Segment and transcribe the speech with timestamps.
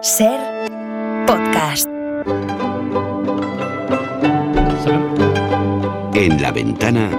[0.00, 0.38] Ser
[1.26, 1.88] podcast.
[6.14, 7.10] En la ventana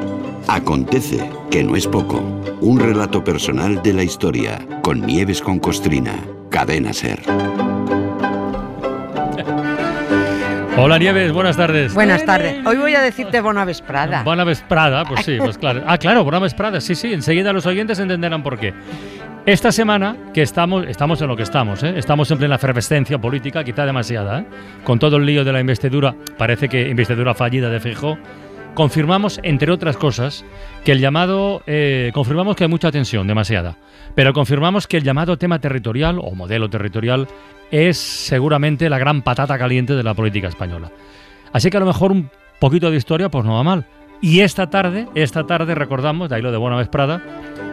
[0.48, 2.20] acontece, que no es poco,
[2.62, 6.16] un relato personal de la historia con Nieves con Costrina,
[6.50, 7.22] cadena Ser.
[10.82, 11.94] Hola Nieves, buenas tardes.
[11.94, 12.66] Buenas tardes.
[12.66, 14.24] Hoy voy a decirte Bona Vesprada.
[14.24, 15.84] Buena Vesprada, pues sí, pues claro.
[15.86, 18.74] Ah, claro, Buena Vesprada, sí, sí, enseguida los oyentes entenderán por qué.
[19.46, 21.94] Esta semana que estamos, estamos en lo que estamos, ¿eh?
[21.98, 24.46] estamos en plena efervescencia política, quizá demasiada, ¿eh?
[24.84, 28.18] con todo el lío de la investidura, parece que investidura fallida de Feijóo,
[28.76, 30.46] confirmamos, entre otras cosas,
[30.84, 33.78] que el llamado, eh, confirmamos que hay mucha tensión, demasiada,
[34.14, 37.28] pero confirmamos que el llamado tema territorial o modelo territorial
[37.72, 40.92] es seguramente la gran patata caliente de la política española.
[41.54, 43.86] Así que a lo mejor un poquito de historia pues no va mal.
[44.22, 47.22] Y esta tarde, esta tarde recordamos, de ahí lo de Buena Vez Prada,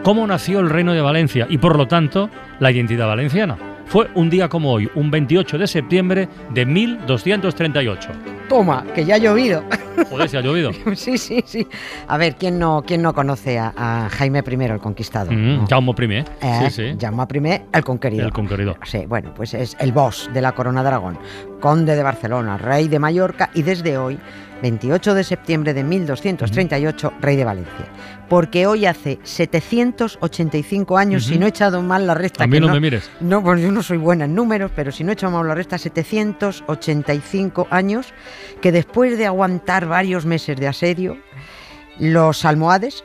[0.07, 2.29] cómo nació el Reino de Valencia y por lo tanto
[2.61, 3.57] la identidad valenciana.
[3.87, 8.11] Fue un día como hoy, un 28 de septiembre de 1238.
[8.47, 9.65] Toma, que ya ha llovido.
[10.09, 10.71] Joder, si ha llovido.
[10.95, 11.67] sí, sí, sí.
[12.07, 15.33] A ver, ¿quién no, quién no conoce a, a Jaime I el Conquistador?
[15.33, 15.67] Mm, ¿no?
[15.67, 16.25] Jaume I, ¿eh?
[16.41, 16.97] Eh, Sí, sí.
[16.99, 18.25] Jaume I el Conquerido.
[18.25, 18.75] El conquerido.
[18.85, 21.17] Sí, bueno, pues es el boss de la Corona de Aragón,
[21.59, 24.19] conde de Barcelona, rey de Mallorca y desde hoy,
[24.61, 27.85] 28 de septiembre de 1238, rey de Valencia.
[28.27, 32.59] Porque hoy hace 785 años, si no he echado mal la resta, A mí que
[32.59, 33.09] no me mires.
[33.21, 35.55] No, pues yo no soy buena en números, pero si no he hecho mal la
[35.55, 38.13] resta, 785 años,
[38.61, 41.17] que después de aguantar varios meses de asedio,
[41.99, 43.03] los almohades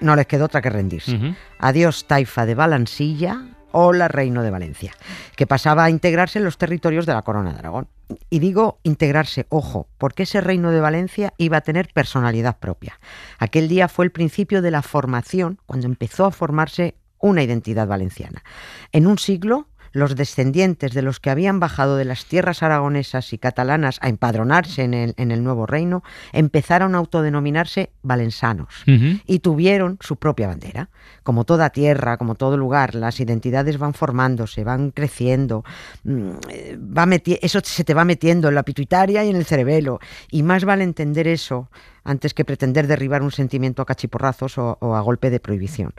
[0.00, 1.34] no les quedó otra que rendirse.
[1.58, 4.92] Adiós Taifa de Balansilla, hola Reino de Valencia,
[5.36, 7.88] que pasaba a integrarse en los territorios de la Corona de Aragón.
[8.28, 13.00] Y digo integrarse, ojo, porque ese Reino de Valencia iba a tener personalidad propia.
[13.38, 18.42] Aquel día fue el principio de la formación, cuando empezó a formarse una identidad valenciana.
[18.90, 23.38] En un siglo, los descendientes de los que habían bajado de las tierras aragonesas y
[23.38, 28.68] catalanas a empadronarse en el, en el nuevo reino, empezaron a autodenominarse valensanos
[29.26, 30.88] y tuvieron su propia bandera.
[31.22, 35.64] Como toda tierra, como todo lugar, las identidades van formándose, van creciendo,
[36.04, 36.30] mm,
[36.98, 37.06] va
[37.42, 40.00] eso se te va metiendo en la pituitaria y en el cerebelo.
[40.30, 41.68] Y más vale entender eso
[42.04, 45.94] antes que pretender derribar un sentimiento a cachiporrazos o, a golpe de prohibición.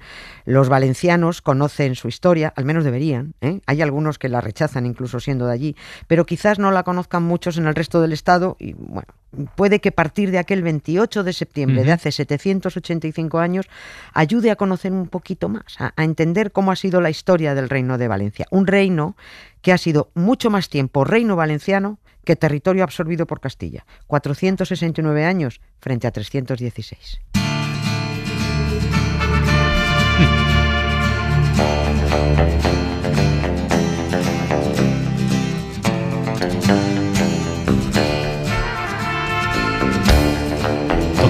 [0.45, 3.33] Los valencianos conocen su historia, al menos deberían.
[3.41, 3.61] ¿eh?
[3.65, 5.75] Hay algunos que la rechazan incluso siendo de allí,
[6.07, 9.13] pero quizás no la conozcan muchos en el resto del Estado y bueno,
[9.55, 11.93] puede que partir de aquel 28 de septiembre de Ujú.
[11.93, 13.67] hace 785 años
[14.13, 17.69] ayude a conocer un poquito más, a, a entender cómo ha sido la historia del
[17.69, 18.45] reino de Valencia.
[18.51, 19.15] Un reino
[19.61, 23.85] que ha sido mucho más tiempo reino valenciano que territorio absorbido por Castilla.
[24.07, 27.19] 469 años frente a 316.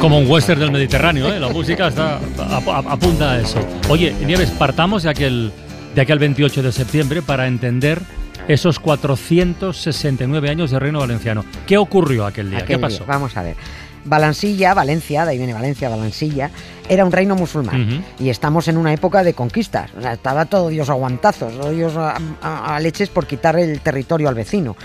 [0.04, 1.40] como un western del Mediterráneo, ¿eh?
[1.40, 3.58] La música está, ap- ap- apunta a eso.
[3.88, 5.50] Oye, Nieves, partamos de aquel,
[5.96, 8.02] de aquel 28 de septiembre para entender
[8.50, 11.46] esos 469 años de Reino Valenciano.
[11.66, 12.58] ¿Qué ocurrió aquel día?
[12.60, 12.82] Aquel ¿Qué día.
[12.82, 13.06] pasó?
[13.08, 13.56] Vamos a ver.
[14.04, 16.52] Balansilla, Valencia, de ahí viene Valencia, Balansilla,
[16.90, 18.04] era un reino musulmán.
[18.20, 19.92] Y estamos en una época de conquistas.
[19.98, 23.58] O sea, estaba todo Dios a guantazos, todo Dios a, a- a leches por quitar
[23.58, 24.76] el territorio al vecino.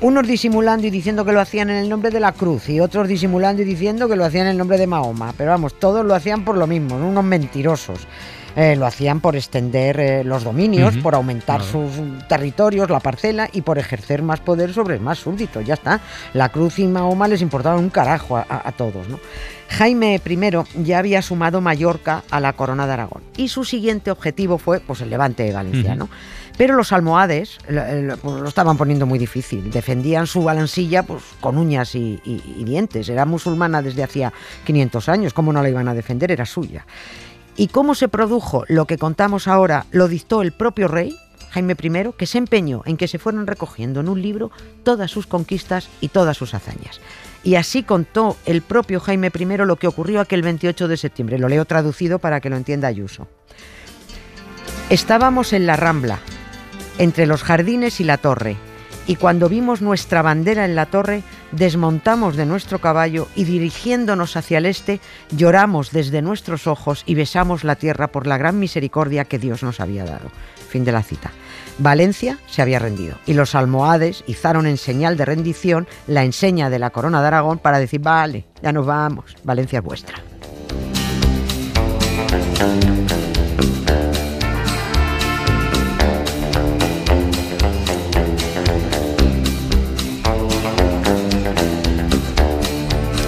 [0.00, 3.08] Unos disimulando y diciendo que lo hacían en el nombre de la cruz y otros
[3.08, 5.34] disimulando y diciendo que lo hacían en el nombre de Mahoma.
[5.36, 7.08] Pero vamos, todos lo hacían por lo mismo, ¿no?
[7.08, 8.06] unos mentirosos.
[8.56, 11.88] Eh, lo hacían por extender eh, los dominios, por aumentar claro.
[11.88, 15.64] sus territorios, la parcela y por ejercer más poder sobre más súbditos.
[15.64, 16.00] Ya está.
[16.32, 19.08] La cruz y Mahoma les importaban un carajo a, a- a todos.
[19.08, 19.20] ¿no?
[19.68, 24.58] Jaime I ya había sumado Mallorca a la corona de Aragón y su siguiente objetivo
[24.58, 26.04] fue pues, el levante valenciano.
[26.04, 26.12] Ujú.
[26.58, 29.70] Pero los almohades pues, lo estaban poniendo muy difícil.
[29.70, 33.08] Defendían su balansilla pues, con uñas y, y- y dientes.
[33.08, 34.32] Era musulmana desde hacía
[34.66, 35.32] 500 años.
[35.32, 36.32] ¿Cómo no la iban a defender?
[36.32, 36.84] Era suya.
[37.56, 39.86] ¿Y cómo se produjo lo que contamos ahora?
[39.92, 41.16] Lo dictó el propio rey,
[41.50, 44.50] Jaime I, que se empeñó en que se fueran recogiendo en un libro
[44.82, 47.00] todas sus conquistas y todas sus hazañas.
[47.44, 51.38] Y así contó el propio Jaime I lo que ocurrió aquel 28 de septiembre.
[51.38, 53.28] Lo leo traducido para que lo entienda Ayuso.
[54.90, 56.18] Estábamos en la Rambla,
[56.98, 58.56] entre los jardines y la torre,
[59.08, 64.58] y cuando vimos nuestra bandera en la torre, desmontamos de nuestro caballo y dirigiéndonos hacia
[64.58, 65.00] el este,
[65.30, 69.80] lloramos desde nuestros ojos y besamos la tierra por la gran misericordia que Dios nos
[69.80, 70.30] había dado.
[70.68, 71.30] Fin de la cita.
[71.78, 76.78] Valencia se había rendido y los almohades izaron en señal de rendición la enseña de
[76.78, 80.22] la corona de Aragón para decir, vale, ya nos vamos, Valencia es vuestra.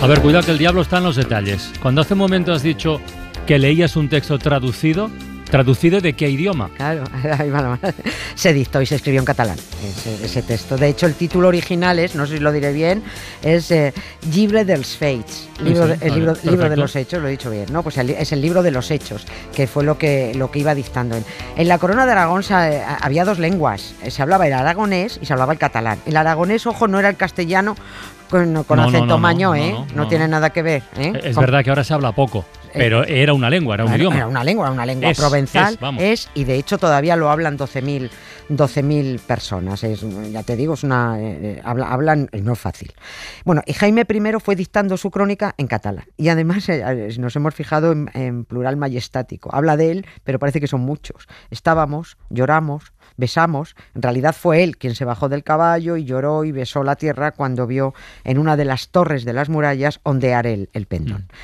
[0.02, 1.73] A ver, cuidado que el diablo está en los detalles.
[1.82, 3.00] Cuando hace un momento has dicho
[3.47, 5.11] que leías un texto traducido,
[5.50, 6.70] ¿Traducido de qué idioma?
[6.76, 7.02] Claro,
[8.37, 9.56] se dictó y se escribió en catalán
[10.23, 10.76] ese, texto.
[10.76, 13.02] De hecho, el título original es, no sé si lo diré bien,
[13.43, 13.93] es eh,
[14.32, 16.14] Libre dels Fates, libro, el
[16.44, 17.82] libro, de los hechos, lo he dicho bien, ¿no?
[17.82, 21.17] Pues es el libro de los hechos, que fue lo que, lo que iba dictando.
[21.17, 21.25] En,
[21.56, 25.32] en la corona de Aragón eh, había dos lenguas, se hablaba el aragonés y se
[25.32, 25.99] hablaba el catalán.
[26.06, 27.75] El aragonés, ojo, no era el castellano
[28.31, 29.75] con, acento maño, ¿eh?
[29.94, 30.82] No, tiene nada que ver.
[30.97, 31.12] ¿eh?
[31.23, 32.44] Es verdad que ahora se habla poco.
[32.73, 34.17] Pero era una lengua, era un idioma.
[34.17, 35.77] Era una lengua, era una lengua provenzal.
[35.99, 38.11] Es, y de hecho todavía lo hablan 12.000
[38.50, 39.85] 12 personas.
[39.85, 42.93] Es, ya te digo, es una, eh, eh, hablan, no es fácil.
[43.44, 46.05] Bueno, y Jaime I fue dictando su crónica en catalán.
[46.17, 49.55] Y además eh, nos hemos fijado en, en plural majestático.
[49.55, 51.29] Habla de él, pero parece que son muchos.
[51.50, 53.76] Estábamos, lloramos, besamos.
[53.94, 57.32] En realidad fue él quien se bajó del caballo y lloró y besó la tierra
[57.32, 57.94] cuando vio
[58.25, 61.23] en una de las torres de las murallas ondear el, el pendón.
[61.23, 61.35] Mm.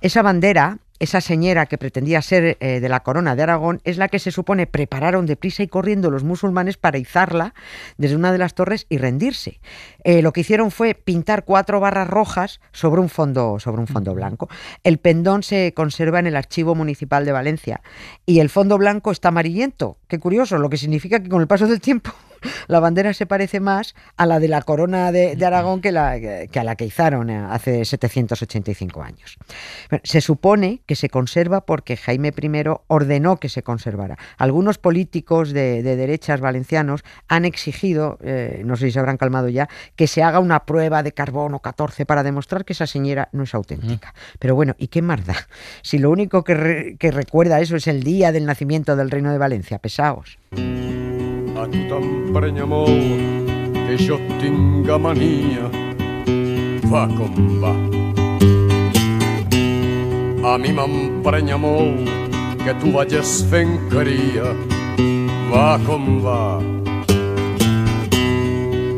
[0.00, 4.08] Esa bandera, esa señora que pretendía ser eh, de la corona de Aragón, es la
[4.08, 7.54] que se supone prepararon deprisa y corriendo los musulmanes para izarla
[7.96, 9.60] desde una de las torres y rendirse.
[10.02, 14.14] Eh, lo que hicieron fue pintar cuatro barras rojas sobre un fondo, sobre un fondo
[14.14, 14.48] blanco.
[14.82, 17.80] El pendón se conserva en el Archivo Municipal de Valencia
[18.26, 19.98] y el fondo blanco está amarillento.
[20.08, 22.12] Qué curioso, lo que significa que con el paso del tiempo
[22.66, 26.58] la bandera se parece más a la de la corona de, Aragón que, la, que,
[26.58, 29.38] a la que izaron eh, hace 785 años.
[30.02, 34.18] se supone que se conserva porque Jaime I ordenó que se conservara.
[34.38, 39.68] Algunos políticos de, derechas valencianos han exigido, eh, no sé si se habrán calmado ya,
[39.96, 43.54] que se haga una prueba de carbono 14 para demostrar que esa señora no es
[43.54, 44.14] auténtica.
[44.38, 45.36] Pero bueno, ¿y qué más da?
[45.82, 49.38] Si lo único que, que recuerda eso es el día del nacimiento del Reino de
[49.38, 50.38] Valencia, pesaos.
[51.64, 55.64] A tu t'emprenya molt que jo tinga mania.
[56.92, 57.70] Va com va.
[60.50, 62.04] A mi m'emprenya molt
[62.60, 64.50] que tu vagis fent caria.
[65.48, 66.60] Va com va.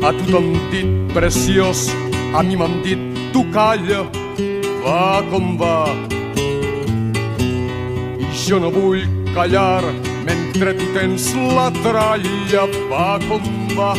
[0.03, 1.85] A tu t'han dit preciós,
[2.35, 4.03] a mi m'han dit tu calla.
[4.83, 5.79] Va com va.
[8.19, 9.87] I jo no vull callar
[10.27, 13.91] mentre tu tens la tralla, va com va,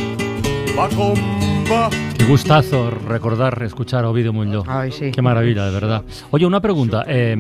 [0.77, 1.48] va com va.
[1.69, 4.65] Qué gustazo recordar, escuchar a Ovidio Muñoz.
[4.67, 5.11] Ay, sí.
[5.11, 6.03] Qué maravilla, de verdad.
[6.31, 7.37] Oye, una pregunta, eh,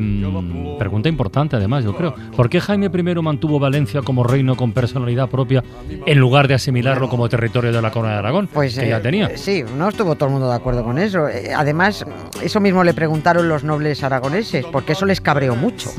[0.79, 2.15] pregunta importante además, yo creo.
[2.37, 5.65] ¿Por qué Jaime I mantuvo Valencia como reino con personalidad propia
[6.05, 8.49] en lugar de asimilarlo como territorio de la corona de Aragón?
[8.53, 9.35] Pues que ya eh, tenía.
[9.39, 11.27] Sí, no estuvo todo el mundo de acuerdo con eso.
[11.27, 12.05] Eh, además,
[12.43, 15.91] eso mismo le preguntaron los nobles aragoneses, porque eso les cabreó mucho.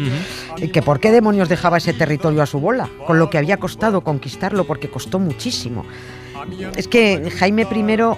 [0.71, 4.01] Que por qué demonios dejaba ese territorio a su bola, con lo que había costado
[4.01, 5.83] conquistarlo, porque costó muchísimo.
[6.75, 8.09] Es que Jaime I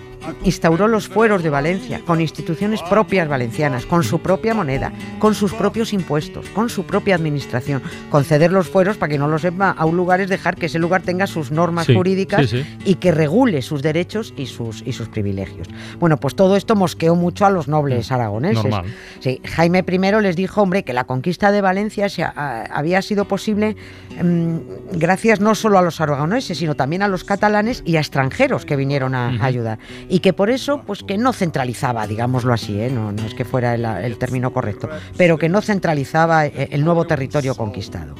[0.44, 5.53] instauró los fueros de Valencia, con instituciones propias valencianas, con su propia moneda, con sus
[5.53, 7.81] propios impuestos, con su propia administración.
[8.09, 10.79] Conceder los fueros, para que no lo sepa, a un lugar es dejar que ese
[10.79, 12.53] lugar tenga sus normas jurídicas
[12.85, 15.68] y que regule sus derechos y sus, y sus privilegios.
[16.00, 18.75] Bueno, pues todo esto mosqueó mucho a los nobles mm, aragoneses.
[19.19, 23.75] Sí, Jaime I les dijo, hombre, que la conquista de Valencia se, había sido posible
[24.21, 24.57] mm,
[24.94, 28.75] gracias no solo a los aragoneses, sino también a los catalanes y a extranjeros que
[28.75, 29.79] vinieron a, ayudar.
[30.11, 32.89] Y que por eso, pues que no centralizaba, digámoslo así, ¿eh?
[32.91, 37.07] no, no es que fuera el, término correcto, pero que no centralizaba eh, el nuevo
[37.07, 38.15] territorio conquistado.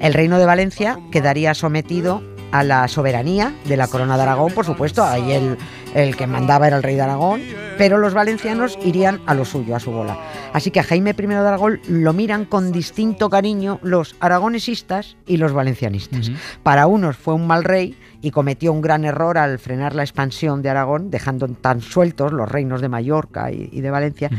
[0.00, 4.64] El reino de Valencia quedaría sometido a la soberanía de la corona de Aragón, por
[4.64, 5.58] supuesto, ahí el,
[5.94, 7.42] el, que mandaba era el rey de Aragón,
[7.76, 10.18] pero los valencianos irían a lo suyo, a su bola.
[10.52, 15.36] Así que a Jaime I de Aragón lo miran con distinto cariño los aragonesistas y
[15.36, 16.30] los valencianistas.
[16.62, 20.62] Para unos fue un mal rey y cometió un gran error al frenar la expansión
[20.62, 24.30] de Aragón, dejando tan sueltos los reinos de Mallorca y, de Valencia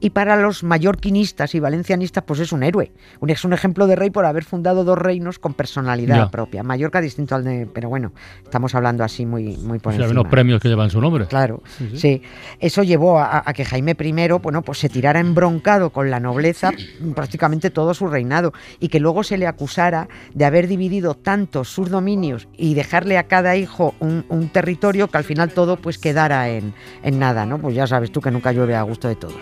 [0.00, 2.92] y para los mallorquinistas y valencianistas pues es un héroe.
[3.26, 6.62] es un ejemplo de rey por haber fundado dos reinos con personalidad propia.
[6.62, 7.68] Mallorca distinto al de...
[7.72, 8.12] Pero bueno,
[8.42, 10.12] estamos hablando así muy, muy por encima.
[10.12, 11.26] los premios que llevan su nombre.
[11.26, 11.62] Claro,
[11.94, 12.22] sí.
[12.60, 16.72] Eso llevó a, que Jaime I bueno, pues se tirara embroncado con la nobleza
[17.14, 21.90] prácticamente todo su reinado y que luego se le acusara de haber dividido tanto sus
[21.90, 26.72] dominios y dejarle a cada hijo un, territorio que al final todo pues quedara en,
[27.02, 27.58] en nada, ¿no?
[27.58, 29.34] Pues ya sabes tú que nunca llueve a gusto de todos.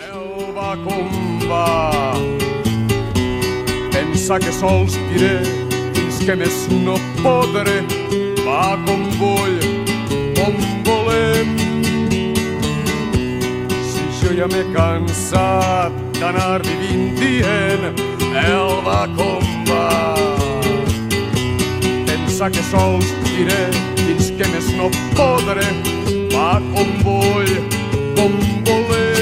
[0.55, 1.09] Va com
[1.49, 2.15] va.
[3.93, 5.41] Pensa que sols diré
[5.95, 7.81] fins que més no podré.
[8.47, 9.59] Va com vull,
[10.39, 11.55] com volem.
[13.91, 17.89] Si jo ja m'he cansat d'anar vivint dient
[18.45, 19.89] el va com va.
[22.07, 23.65] Pensa que sols diré
[24.05, 25.67] fins que més no podré.
[26.37, 27.59] Va com vull,
[28.15, 28.39] com
[28.71, 29.14] volem.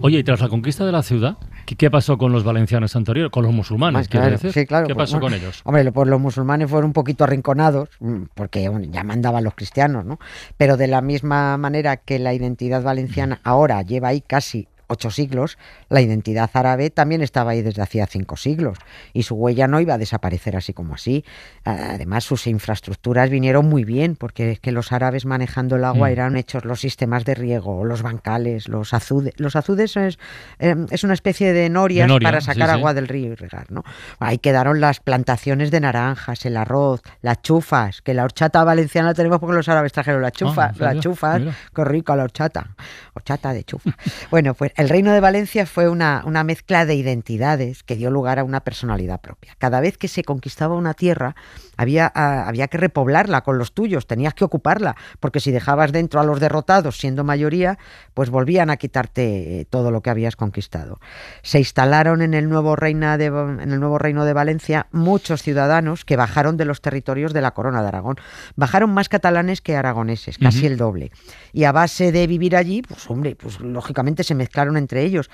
[0.00, 1.36] Oye, y tras la conquista de la ciudad,
[1.66, 3.30] ¿qué, qué pasó con los valencianos anteriores?
[3.30, 4.52] Con los musulmanes, Más quiero claro, decir.
[4.52, 5.60] sí, claro, ¿Qué pues, pasó bueno, con ellos?
[5.64, 10.04] Hombre, pues los musulmanes fueron un poquito arrinconados, mm, porque bueno, ya mandaban los cristianos,
[10.04, 10.18] ¿no?
[10.56, 15.58] Pero de la misma manera que la identidad valenciana ahora lleva ahí casi ocho siglos,
[15.88, 18.78] la identidad árabe también estaba ahí desde hacía cinco siglos
[19.12, 21.24] y su huella no iba a desaparecer así como así.
[21.64, 26.12] Además, sus infraestructuras vinieron muy bien porque es que los árabes manejando el agua Mm.
[26.12, 29.34] eran hechos los sistemas de riego, los bancales, los azudes.
[29.38, 30.18] Los azudes es,
[30.58, 32.74] eh, es una especie de norias noria, para sacar sí.
[32.74, 33.84] agua del río y regar, ¿no?
[34.18, 39.14] Ahí quedaron las plantaciones de naranjas, el arroz, las chufas, que la horchata valenciana la
[39.14, 41.42] tenemos porque los árabes trajeron las chufas, no sabía, las chufas,
[41.74, 42.74] qué rica la horchata,
[43.14, 43.90] horchata de chufa.
[44.30, 48.44] bueno, pues el reino de Valencia fue una, mezcla de identidades que dio lugar a
[48.44, 49.54] una personalidad propia.
[49.58, 51.36] Cada vez que se conquistaba una tierra,
[51.76, 56.20] había, ah, había que repoblarla con los tuyos, tenías que ocuparla, porque si dejabas dentro
[56.20, 57.78] a los derrotados siendo mayoría,
[58.14, 61.00] pues volvían a quitarte eh, todo lo que habías conquistado.
[61.42, 66.04] Se instalaron en el nuevo, reina de, en el nuevo reino de Valencia muchos ciudadanos
[66.04, 68.16] que bajaron de los territorios de la corona de Aragón.
[68.56, 71.10] Bajaron más catalanes que aragoneses, casi el doble.
[71.52, 75.30] Y a base de vivir allí, pues hombre, pues lógicamente se mezclaron entre ellos.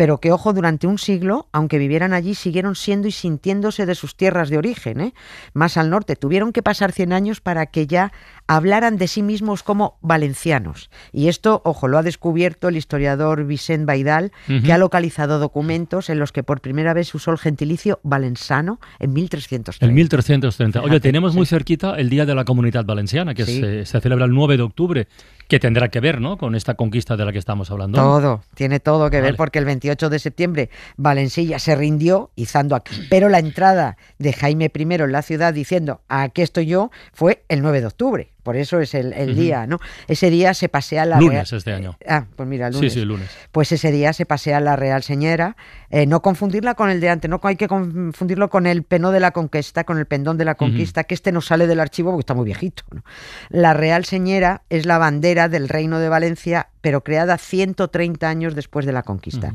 [0.00, 4.16] Pero que, ojo, durante un siglo, aunque vivieran allí, siguieron siendo y sintiéndose de sus
[4.16, 5.14] tierras de origen, ¿eh?
[5.52, 6.16] más al norte.
[6.16, 8.10] Tuvieron que pasar 100 años para que ya
[8.50, 10.90] hablaran de sí mismos como valencianos.
[11.12, 14.32] Y esto, ojo, lo ha descubierto el historiador Vicent Baidal,
[14.64, 19.12] que ha localizado documentos en los que por primera vez usó el gentilicio valensano en
[19.12, 19.86] 1330.
[19.86, 20.82] El 1330.
[20.82, 23.60] Oye, tenemos muy cerquita el Día de la Comunidad Valenciana, que Sí.
[23.60, 25.06] se, se celebra el 9 de octubre,
[25.46, 26.36] que tendrá que ver ¿no?
[26.36, 27.98] con esta conquista de la que estamos hablando.
[27.98, 32.94] Todo, tiene todo que ver porque el 28 de septiembre Valencilla se rindió izando aquí.
[33.10, 37.62] Pero la entrada de Jaime I en la ciudad diciendo aquí estoy yo fue el
[37.62, 38.30] 9 de octubre.
[38.42, 39.78] Por eso es el, el día, ¿no?
[40.08, 41.96] Ese día se pasea la Lunes Real- este año.
[42.08, 42.92] Ah, pues mira, Sí, lunes.
[42.92, 43.30] sí, lunes.
[43.52, 45.56] Pues ese día se pasea la Real Señora.
[45.90, 49.20] Eh, no confundirla con el de antes, no hay que confundirlo con el penó de
[49.20, 52.20] la conquista, con el pendón de la conquista, que este no sale del archivo porque
[52.22, 52.84] está muy viejito.
[52.92, 53.02] ¿no?
[53.48, 58.86] La Real Señora es la bandera del Reino de Valencia, pero creada 130 años después
[58.86, 59.54] de la conquista.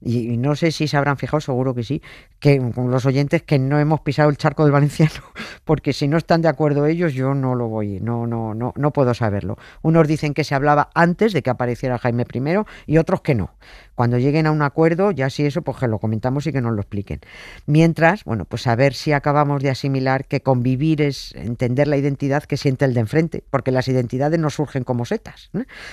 [0.00, 2.02] Y, y no sé si se habrán fijado, seguro que sí,
[2.38, 5.22] que con los oyentes que no hemos pisado el charco del valenciano,
[5.64, 8.90] porque si no están de acuerdo ellos, yo no lo voy, no, no, no, no
[8.92, 9.56] puedo saberlo.
[9.82, 12.40] Unos dicen que se hablaba antes de que apareciera Jaime I
[12.86, 13.50] y otros que no.
[13.96, 16.72] Cuando lleguen a un acuerdo, ya si eso, pues que lo comentamos y que nos
[16.72, 17.20] lo expliquen.
[17.66, 22.44] Mientras, bueno, pues a ver si acabamos de asimilar que convivir es entender la identidad
[22.44, 25.50] que siente el de enfrente, porque las identidades no surgen como setas,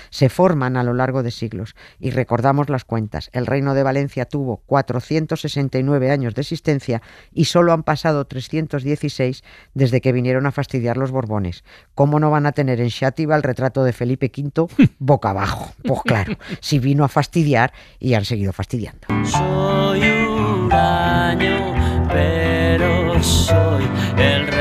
[0.09, 1.75] se forman a lo largo de siglos.
[1.97, 7.71] Y recordamos las cuentas, el reino de Valencia tuvo 469 años de existencia y solo
[7.71, 9.43] han pasado 316
[9.73, 11.63] desde que vinieron a fastidiar los Borbones.
[11.95, 14.67] ¿Cómo no van a tener en Xátiva el retrato de Felipe V
[14.99, 15.73] boca abajo?
[15.83, 17.71] Pues claro, si vino a fastidiar
[18.03, 19.07] y han seguido fastidiando.
[19.25, 21.73] Soy huraño,
[22.09, 23.83] pero soy
[24.17, 24.52] el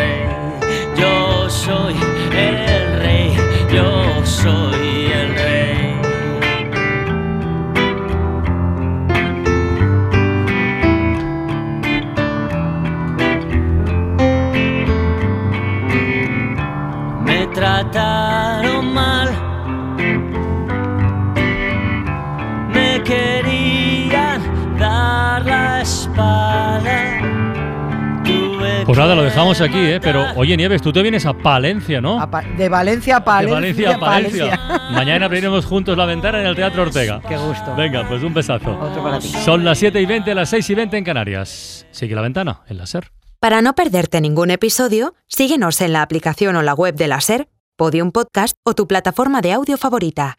[28.86, 30.00] Pues nada, lo dejamos aquí, ¿eh?
[30.02, 32.20] Pero, oye, Nieves, tú te vienes a Palencia, ¿no?
[32.20, 33.54] A Pa- De Valencia a De Palencia.
[33.54, 34.60] Valencia a Palencia.
[34.90, 37.20] Mañana abriremos juntos la ventana en el Teatro Ortega.
[37.28, 37.74] Qué gusto.
[37.76, 38.76] Venga, pues un besazo.
[38.78, 39.28] Otro para ti.
[39.28, 41.86] Son las 7 y 20, las 6 y 20 en Canarias.
[41.92, 43.10] Sigue la ventana, en la SER.
[43.38, 47.48] Para no perderte ningún episodio, síguenos en la aplicación o la web de la SER,
[47.76, 50.38] Podium Podcast o tu plataforma de audio favorita.